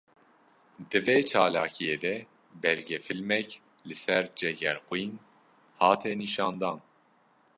[0.89, 2.15] Di vê çalakiyê de
[2.63, 3.49] belgefilmek
[3.87, 5.13] li ser Cegerxwîn
[5.81, 6.77] hate nîşandan